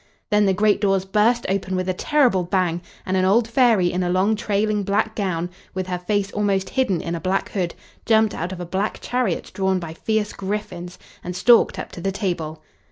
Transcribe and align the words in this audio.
Then 0.31 0.47
the 0.47 0.53
great 0.55 0.81
doors 0.81 1.05
burst 1.05 1.45
open 1.47 1.75
with 1.75 1.87
a 1.87 1.93
terrible 1.93 2.41
bang, 2.41 2.81
and 3.05 3.15
an 3.15 3.23
old 3.23 3.47
fairy 3.47 3.91
in 3.91 4.01
a 4.01 4.09
long 4.09 4.35
trailing 4.35 4.81
black 4.81 5.15
gown, 5.15 5.51
with 5.75 5.85
her 5.85 5.99
face 5.99 6.31
almost 6.31 6.71
hidden 6.71 7.01
in 7.01 7.13
a 7.13 7.19
black 7.21 7.49
hood, 7.49 7.75
jumped 8.03 8.33
out 8.33 8.51
of 8.51 8.59
a 8.59 8.65
black 8.65 8.97
chariot 8.99 9.51
drawn 9.53 9.77
by 9.77 9.93
fierce 9.93 10.33
griffins, 10.33 10.97
and 11.23 11.35
stalked 11.35 11.77
up 11.77 11.91
to 11.91 12.01
the 12.01 12.11
table. 12.11 12.63